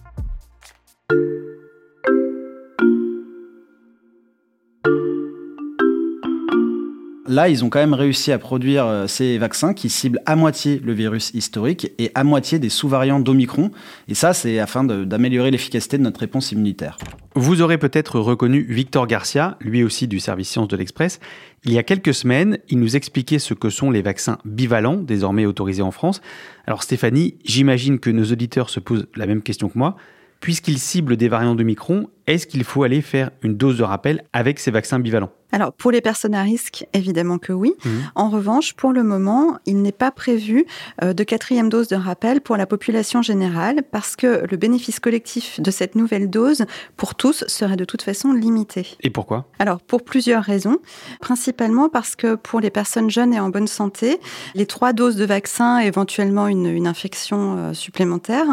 Là, 7.32 7.48
ils 7.48 7.64
ont 7.64 7.70
quand 7.70 7.80
même 7.80 7.94
réussi 7.94 8.34
à 8.34 8.38
produire 8.38 8.86
euh, 8.86 9.08
ces 9.08 9.38
vaccins 9.38 9.74
qui 9.74 9.88
ciblent 9.88 10.20
à 10.26 10.36
moitié 10.36 10.82
le 10.84 10.92
virus 10.92 11.32
historique 11.34 11.94
et 11.98 12.12
à 12.14 12.26
moitié 12.26 12.60
des 12.60 12.68
sous-variants 12.68 13.22
d'Omicron. 13.22 13.72
Et 14.10 14.16
ça, 14.16 14.34
c'est 14.34 14.60
afin 14.60 14.84
d'améliorer 14.84 15.50
l'efficacité 15.50 15.98
de 15.98 16.04
notre 16.04 16.20
réponse 16.20 16.52
immunitaire. 16.52 16.98
Vous 17.36 17.62
aurez 17.62 17.78
peut-être 17.78 18.20
reconnu 18.20 18.66
Victor 18.68 19.08
Garcia, 19.08 19.56
lui 19.62 19.82
aussi 19.82 20.10
du 20.10 20.20
service 20.20 20.50
Sciences 20.50 20.68
de 20.68 20.76
l'Express. 20.76 21.22
Il 21.64 21.72
y 21.72 21.78
a 21.78 21.84
quelques 21.84 22.14
semaines, 22.14 22.58
il 22.68 22.80
nous 22.82 22.98
expliquait 22.98 23.40
ce 23.40 23.54
que 23.54 23.70
sont 23.70 23.92
les 23.92 24.02
vaccins 24.02 24.38
bivalents, 24.44 24.98
désormais 24.98 25.46
autorisés 25.46 25.84
en 25.84 25.92
France. 25.92 26.20
Alors 26.68 26.84
Stéphanie, 26.84 27.36
j'imagine 27.46 28.00
que 28.00 28.10
nos 28.10 28.26
auditeurs 28.26 28.70
se 28.70 28.82
posent 28.82 29.08
la 29.16 29.26
même 29.26 29.42
question 29.42 29.70
que 29.70 29.78
moi. 29.78 29.96
Puisqu'ils 30.42 30.80
ciblent 30.80 31.16
des 31.16 31.30
variants 31.30 31.56
de 31.56 31.64
Micron, 31.64 32.10
est-ce 32.28 32.46
qu'il 32.46 32.66
faut 32.66 32.84
aller 32.84 33.00
faire 33.00 33.32
une 33.42 33.56
dose 33.56 33.78
de 33.78 33.84
rappel 33.84 34.26
avec 34.34 34.60
ces 34.60 34.72
vaccins 34.72 35.00
bivalents? 35.00 35.32
Alors, 35.52 35.74
pour 35.74 35.92
les 35.92 36.02
personnes 36.02 36.36
à 36.36 36.44
risque, 36.44 36.86
évidemment 36.94 37.38
que 37.38 37.54
oui. 37.54 37.74
En 38.16 38.30
revanche, 38.30 38.74
pour 38.74 38.94
le 38.94 39.04
moment, 39.04 39.58
il 39.66 39.82
n'est 39.82 39.92
pas 39.92 40.12
prévu 40.12 40.66
euh, 41.04 41.14
de 41.14 41.24
quatrième 41.24 41.70
dose 41.70 41.88
de 41.88 41.96
rappel 41.96 42.42
pour 42.42 42.58
la 42.58 42.66
population 42.66 43.22
générale 43.22 43.84
parce 43.92 44.16
que 44.16 44.46
le 44.50 44.58
bénéfice 44.58 45.00
collectif 45.00 45.60
de 45.60 45.72
cette 45.72 45.96
nouvelle 45.96 46.30
dose 46.30 46.66
pour 46.98 47.16
tous 47.16 47.44
serait 47.48 47.76
de 47.76 47.86
toute 47.86 48.02
façon 48.02 48.34
limité. 48.34 48.98
Et 49.02 49.10
pourquoi? 49.10 49.46
Alors, 49.60 49.82
pour 49.82 50.04
plusieurs 50.04 50.44
raisons. 50.44 50.78
Principalement 51.20 51.90
parce 51.90 52.16
que 52.16 52.36
pour 52.36 52.60
les 52.60 52.70
personnes 52.70 53.10
jeunes 53.10 53.34
et 53.34 53.40
en 53.40 53.50
bonne 53.50 53.68
santé, 53.68 54.20
les 54.56 54.66
trois 54.66 54.94
doses 54.94 55.16
de 55.16 55.26
vaccin, 55.26 55.80
éventuellement 55.80 56.48
une, 56.48 56.68
une 56.68 56.88
infection 56.88 57.58
euh, 57.58 57.74
supplémentaire, 57.74 58.46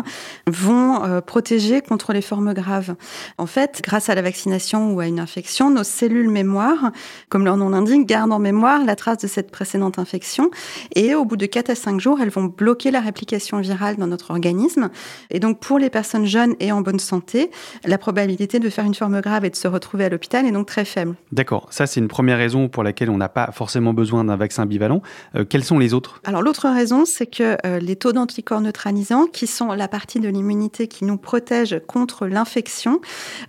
vont 0.46 1.04
euh, 1.04 1.20
protéger 1.20 1.80
contre 1.80 2.12
les 2.12 2.22
formes 2.22 2.54
graves. 2.54 2.96
En 3.38 3.46
fait, 3.46 3.80
grâce 3.82 4.08
à 4.08 4.14
la 4.14 4.22
vaccination 4.22 4.92
ou 4.92 5.00
à 5.00 5.06
une 5.06 5.20
infection, 5.20 5.70
nos 5.70 5.84
cellules 5.84 6.30
mémoire, 6.30 6.88
comme 7.28 7.45
leur 7.45 7.57
nom 7.57 7.71
l'indique, 7.71 8.07
gardent 8.07 8.33
en 8.33 8.38
mémoire 8.38 8.85
la 8.85 8.97
trace 8.97 9.18
de 9.18 9.26
cette 9.26 9.50
précédente 9.50 9.99
infection. 9.99 10.50
Et 10.95 11.14
au 11.14 11.25
bout 11.25 11.37
de 11.37 11.47
4 11.47 11.71
à 11.71 11.75
5 11.75 12.00
jours, 12.00 12.21
elles 12.21 12.30
vont 12.30 12.45
bloquer 12.45 12.90
la 12.90 13.00
réplication 13.00 13.61
virale 13.61 13.97
dans 13.97 14.07
notre 14.07 14.30
organisme. 14.30 14.90
Et 15.30 15.40
donc, 15.40 15.61
pour 15.61 15.78
les 15.78 15.90
personnes 15.90 16.26
jeunes 16.26 16.54
et 16.61 16.73
en 16.73 16.80
bonne 16.80 16.99
santé, 16.99 17.50
la 17.85 17.99
probabilité 17.99 18.59
de 18.59 18.71
faire 18.71 18.85
une 18.85 18.95
forme 18.95 19.21
grave 19.21 19.45
et 19.45 19.50
de 19.50 19.57
se 19.57 19.68
retrouver 19.68 20.04
à 20.04 20.09
l'hôpital 20.09 20.47
est 20.47 20.52
donc 20.52 20.66
très 20.66 20.85
faible. 20.85 21.14
D'accord, 21.33 21.68
ça 21.71 21.87
c'est 21.87 22.00
une 22.00 22.09
première 22.09 22.38
raison 22.38 22.68
pour 22.68 22.83
laquelle 22.83 23.11
on 23.11 23.16
n'a 23.16 23.28
pas 23.28 23.50
forcément 23.52 23.92
besoin 23.92 24.25
d'un 24.25 24.37
vaccin 24.37 24.66
bivalent. 24.66 25.02
Euh, 25.35 25.45
quelles 25.45 25.64
sont 25.64 25.78
les 25.78 25.95
autres? 25.95 26.21
Alors 26.25 26.42
l'autre 26.42 26.68
raison, 26.68 27.04
c'est 27.04 27.26
que 27.26 27.57
euh, 27.66 27.78
les 27.80 27.97
taux 27.97 28.12
d'anticorps 28.12 28.61
neutralisants, 28.61 29.26
qui 29.26 29.47
sont 29.47 29.73
la 29.73 29.88
partie 29.88 30.21
de 30.21 30.28
l'immunité 30.28 30.88
qui 30.88 31.04
nous 31.04 31.16
protège 31.16 31.80
contre 31.87 32.26
l'infection, 32.26 33.00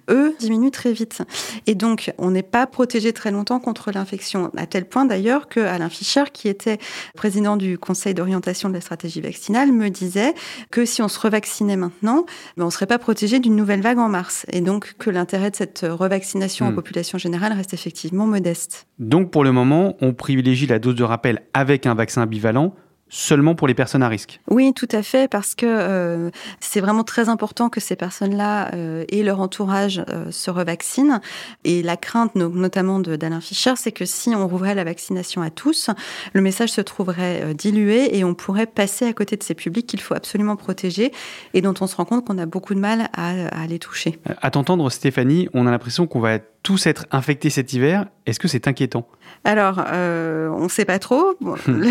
eux 0.09 0.35
diminuent 0.39 0.71
très 0.71 0.91
vite. 0.91 1.21
Et 1.67 1.75
donc 1.75 2.13
on 2.17 2.31
n'est 2.31 2.43
pas 2.43 2.67
protégé 2.67 3.13
très 3.13 3.28
longtemps 3.31 3.59
contre 3.59 3.91
l'infection, 3.91 4.51
à 4.57 4.65
tel 4.65 4.85
point 4.85 5.05
d'ailleurs 5.05 5.47
que 5.47 5.59
Alain 5.59 5.89
Fischer, 5.89 6.23
qui 6.31 6.47
était 6.47 6.77
président 7.15 7.57
du 7.57 7.77
Conseil 7.77 8.13
d'orientation 8.13 8.69
de 8.69 8.73
la 8.73 8.81
stratégie 8.81 9.21
vaccinale, 9.21 9.71
me 9.71 9.89
disait 9.89 10.33
que 10.71 10.85
si 10.85 11.01
on 11.01 11.07
se 11.07 11.19
revaccinait 11.19 11.77
maintenant, 11.77 12.25
ben, 12.57 12.63
on 12.63 12.67
ne 12.67 12.71
serait 12.71 12.87
pas 12.87 12.99
protégé 12.99 13.39
d'une 13.39 13.55
nouvelle 13.55 13.81
vague 13.81 13.99
en 13.99 14.09
mars. 14.09 14.45
Et 14.51 14.61
donc 14.61 14.95
que 14.97 15.09
l'intérêt 15.09 15.51
de 15.51 15.55
cette 15.55 15.85
revaccination 15.87 16.67
en 16.67 16.71
Hmm. 16.71 16.75
population 16.75 17.17
générale 17.17 17.53
reste 17.53 17.73
effectivement 17.73 18.25
modeste. 18.25 18.87
Donc 18.99 19.31
pour 19.31 19.43
le 19.43 19.51
moment, 19.51 19.95
on 20.01 20.13
privilégie 20.13 20.67
la 20.67 20.79
dose 20.79 20.95
de 20.95 21.03
rappel 21.03 21.41
avec 21.53 21.85
un 21.85 21.95
vaccin 21.95 22.25
bivalent 22.25 22.73
seulement 23.09 23.55
pour 23.55 23.67
les 23.67 23.73
personnes 23.73 24.03
à 24.03 24.07
risque. 24.07 24.39
Oui, 24.49 24.73
tout 24.73 24.87
à 24.91 25.03
fait, 25.03 25.27
parce 25.29 25.55
que 25.55 25.65
euh, 25.67 26.29
c'est 26.59 26.79
vraiment 26.79 27.03
très 27.03 27.27
important 27.29 27.69
que 27.69 27.79
ces 27.79 27.95
personnes-là 27.95 28.73
euh, 28.75 29.03
et 29.09 29.23
leur 29.23 29.39
entourage 29.41 30.01
euh, 30.09 30.31
se 30.31 30.51
revaccinent. 30.51 31.19
Et 31.63 31.81
la 31.83 31.97
crainte, 31.97 32.35
no- 32.35 32.49
notamment 32.49 32.99
de- 32.99 33.15
d'Alain 33.15 33.41
Fischer, 33.41 33.73
c'est 33.75 33.91
que 33.91 34.05
si 34.05 34.29
on 34.29 34.47
rouvrait 34.47 34.75
la 34.75 34.83
vaccination 34.83 35.41
à 35.41 35.49
tous, 35.49 35.89
le 36.33 36.41
message 36.41 36.69
se 36.69 36.81
trouverait 36.81 37.53
dilué 37.53 38.17
et 38.17 38.23
on 38.23 38.33
pourrait 38.35 38.67
passer 38.67 39.05
à 39.05 39.13
côté 39.13 39.35
de 39.35 39.43
ces 39.43 39.55
publics 39.55 39.87
qu'il 39.87 40.01
faut 40.01 40.13
absolument 40.15 40.55
protéger 40.55 41.11
et 41.53 41.61
dont 41.61 41.73
on 41.81 41.87
se 41.87 41.95
rend 41.95 42.05
compte 42.05 42.25
qu'on 42.25 42.37
a 42.37 42.45
beaucoup 42.45 42.75
de 42.75 42.79
mal 42.79 43.09
à, 43.13 43.47
à 43.63 43.67
les 43.67 43.79
toucher. 43.79 44.19
À 44.41 44.51
t'entendre 44.51 44.89
Stéphanie, 44.89 45.49
on 45.53 45.65
a 45.67 45.71
l'impression 45.71 46.05
qu'on 46.07 46.19
va 46.19 46.37
tous 46.63 46.87
être 46.87 47.05
infectés 47.11 47.49
cet 47.49 47.73
hiver. 47.73 48.05
Est-ce 48.25 48.39
que 48.39 48.47
c'est 48.47 48.67
inquiétant? 48.67 49.07
Alors, 49.45 49.81
euh, 49.91 50.49
on 50.49 50.63
ne 50.65 50.69
sait 50.69 50.85
pas 50.85 50.99
trop. 50.99 51.35
Bon, 51.41 51.55
le- 51.67 51.87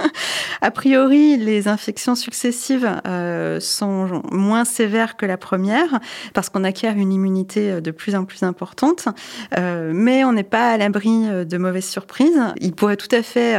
a 0.62 0.70
priori, 0.70 1.36
les 1.36 1.66
infections 1.66 2.14
successives 2.14 2.88
euh, 3.06 3.58
sont 3.58 4.22
moins 4.30 4.64
sévères 4.64 5.16
que 5.16 5.26
la 5.26 5.36
première 5.36 5.98
parce 6.32 6.48
qu'on 6.48 6.62
acquiert 6.62 6.96
une 6.96 7.12
immunité 7.12 7.72
euh, 7.72 7.80
de 7.80 7.90
plus 7.90 8.14
en 8.14 8.24
plus 8.24 8.44
importante. 8.44 9.08
Euh, 9.58 9.90
mais 9.92 10.24
on 10.24 10.32
n'est 10.32 10.44
pas 10.44 10.70
à 10.70 10.76
l'abri 10.76 11.26
de 11.28 11.58
mauvaises 11.58 11.88
surprises. 11.88 12.40
Il 12.60 12.72
pourrait 12.72 12.96
tout 12.96 13.14
à 13.14 13.22
fait 13.22 13.56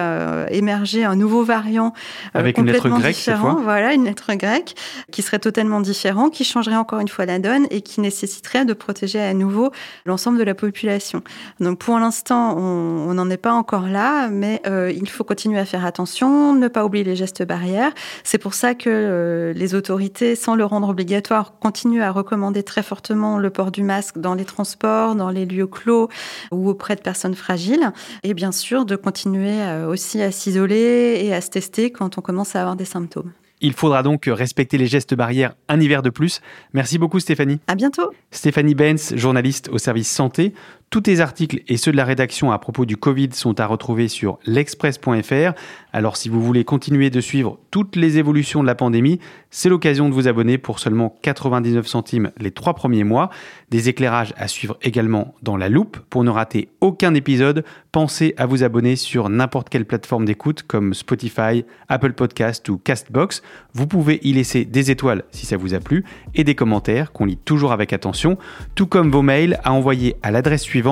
émerger 0.52 1.04
un 1.04 1.16
nouveau 1.16 1.44
variant 1.44 1.94
Avec 2.34 2.58
une 2.58 2.68
lettre 2.68 2.88
grecque, 2.88 3.16
différent. 3.16 3.58
Voilà, 3.62 3.94
une 3.94 4.06
lettre 4.06 4.34
grecque 4.36 4.76
qui 5.12 5.22
serait 5.22 5.40
totalement 5.40 5.82
différent, 5.82 6.30
qui 6.30 6.46
changerait 6.46 6.76
encore 6.78 7.00
une 7.00 7.08
fois 7.10 7.26
la 7.26 7.40
donne 7.40 7.68
et 7.72 7.82
qui 7.82 8.00
nécessiterait 8.00 8.66
de 8.66 8.74
protéger 8.74 9.22
à 9.22 9.34
nouveau 9.34 9.72
l'ensemble 10.06 10.38
de 10.38 10.44
la 10.46 10.56
population. 10.56 11.22
Donc 11.60 11.80
pour 11.80 12.00
l'instant, 12.00 12.58
on 12.58 13.14
n'en 13.14 13.30
est 13.30 13.38
pas 13.38 13.54
encore 13.54 13.88
là, 13.88 14.30
mais 14.30 14.62
euh, 14.68 14.92
il 14.92 15.10
faut 15.10 15.24
continuer 15.24 15.60
à 15.60 15.66
faire 15.66 15.86
attention, 15.86 16.54
ne 16.54 16.68
pas 16.68 16.86
oublier 16.86 17.04
les 17.04 17.16
gestes 17.16 17.44
barrières. 17.44 17.92
C'est 18.24 18.38
pour 18.38 18.54
ça 18.54 18.76
que 18.76 18.90
euh, 18.90 19.54
les 19.54 19.76
autorités, 19.76 20.36
sans 20.36 20.56
le 20.56 20.66
rendre 20.66 20.90
obligatoire, 20.90 21.60
continuent 21.60 22.04
à 22.04 22.12
recommander 22.12 22.64
très 22.64 22.84
fortement 22.84 23.38
le 23.38 23.50
port 23.50 23.72
du 23.72 23.84
masque 23.84 24.18
dans 24.18 24.34
les 24.34 24.46
transports, 24.46 25.16
dans 25.16 25.30
les 25.30 25.46
lieux 25.46 25.68
clos 25.68 26.10
ou 26.52 26.70
auprès 26.70 26.96
de 26.96 27.02
personnes 27.02 27.36
fragiles. 27.36 27.92
Et 28.24 28.34
bien 28.34 28.52
sûr, 28.52 28.86
de 28.86 28.96
continuer 28.96 29.62
euh, 29.62 29.88
aussi 29.88 30.22
à 30.22 30.32
s'isoler 30.32 31.22
et 31.24 31.34
à 31.34 31.42
se 31.42 31.50
tester 31.50 31.92
quand 31.92 32.18
on 32.18 32.22
commence 32.22 32.56
à 32.56 32.62
avoir 32.62 32.76
des 32.76 32.86
symptômes. 32.86 33.32
Il 33.62 33.74
faudra 33.74 34.04
donc 34.04 34.26
respecter 34.28 34.78
les 34.78 34.88
gestes 34.88 35.16
barrières 35.16 35.56
un 35.70 35.80
hiver 35.80 36.02
de 36.02 36.10
plus. 36.10 36.42
Merci 36.74 36.98
beaucoup 36.98 37.20
Stéphanie. 37.20 37.60
À 37.68 37.76
bientôt. 37.76 38.12
Stéphanie 38.32 38.76
Benz, 38.76 39.16
journaliste 39.16 39.70
au 39.70 39.78
service 39.78 40.10
santé. 40.10 40.54
Tous 40.96 41.02
tes 41.02 41.20
articles 41.20 41.60
et 41.68 41.76
ceux 41.76 41.92
de 41.92 41.98
la 41.98 42.06
rédaction 42.06 42.54
à 42.54 42.58
propos 42.58 42.86
du 42.86 42.96
Covid 42.96 43.32
sont 43.34 43.60
à 43.60 43.66
retrouver 43.66 44.08
sur 44.08 44.40
l'express.fr. 44.46 45.52
Alors 45.92 46.16
si 46.16 46.30
vous 46.30 46.42
voulez 46.42 46.64
continuer 46.64 47.10
de 47.10 47.20
suivre 47.20 47.60
toutes 47.70 47.98
les 47.98 48.18
évolutions 48.18 48.62
de 48.62 48.68
la 48.68 48.76
pandémie, 48.76 49.20
c'est 49.50 49.68
l'occasion 49.68 50.08
de 50.08 50.14
vous 50.14 50.30
abonner 50.30 50.58
pour 50.58 50.80
seulement 50.80 51.14
99 51.22 51.86
centimes 51.86 52.32
les 52.38 52.52
trois 52.52 52.76
premiers 52.76 53.04
mois. 53.04 53.30
Des 53.72 53.90
éclairages 53.90 54.34
à 54.38 54.48
suivre 54.48 54.78
également 54.84 55.36
dans 55.42 55.58
la 55.58 55.68
loupe. 55.68 55.98
Pour 56.10 56.24
ne 56.24 56.30
rater 56.30 56.70
aucun 56.80 57.14
épisode, 57.14 57.66
pensez 57.92 58.34
à 58.38 58.46
vous 58.46 58.64
abonner 58.64 58.96
sur 58.96 59.28
n'importe 59.28 59.68
quelle 59.68 59.86
plateforme 59.86 60.24
d'écoute 60.24 60.64
comme 60.64 60.94
Spotify, 60.94 61.66
Apple 61.90 62.14
Podcast 62.14 62.70
ou 62.70 62.78
Castbox. 62.78 63.42
Vous 63.74 63.88
pouvez 63.88 64.22
y 64.24 64.32
laisser 64.32 64.64
des 64.64 64.92
étoiles 64.92 65.26
si 65.32 65.46
ça 65.46 65.58
vous 65.58 65.74
a 65.74 65.82
plu 65.82 66.06
et 66.36 66.46
des 66.46 66.56
commentaires 66.56 67.12
qu'on 67.12 67.26
lit 67.26 67.36
toujours 67.36 67.74
avec 67.74 67.92
attention, 67.92 68.38
tout 68.76 68.88
comme 68.88 69.12
vos 69.12 69.22
mails 69.22 69.60
à 69.66 69.74
envoyer 69.74 70.16
à 70.24 70.32
l'adresse 70.32 70.64
suivante 70.64 70.85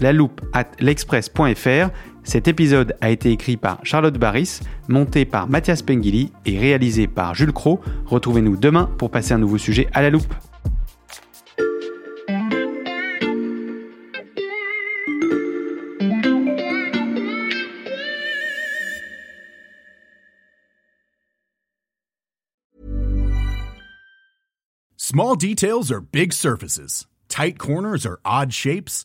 la 0.00 0.12
loupe 0.12 0.40
at 0.52 0.70
l'express.fr. 0.80 1.90
Cet 2.24 2.46
épisode 2.46 2.94
a 3.00 3.10
été 3.10 3.32
écrit 3.32 3.56
par 3.56 3.80
Charlotte 3.82 4.16
Barris, 4.16 4.60
monté 4.88 5.24
par 5.24 5.48
Mathias 5.48 5.82
Pengili 5.82 6.32
et 6.46 6.58
réalisé 6.58 7.08
par 7.08 7.34
Jules 7.34 7.52
Cro. 7.52 7.80
Retrouvez-nous 8.06 8.56
demain 8.56 8.88
pour 8.98 9.10
passer 9.10 9.34
un 9.34 9.38
nouveau 9.38 9.58
sujet 9.58 9.88
à 9.92 10.02
la 10.02 10.10
loupe. 10.10 10.32
Small 24.96 25.36
details 25.36 25.90
are 25.90 26.00
big 26.00 26.32
surfaces. 26.32 27.06
Tight 27.28 27.58
corners 27.58 28.06
are 28.06 28.20
odd 28.24 28.52
shapes. 28.52 29.04